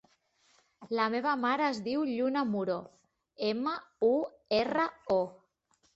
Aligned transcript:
La 0.99 1.03
meva 1.15 1.33
mare 1.41 1.67
es 1.73 1.81
diu 1.89 2.07
Lluna 2.11 2.43
Muro: 2.55 2.77
ema, 3.51 3.77
u, 4.11 4.13
erra, 4.63 4.89
o. 5.19 5.21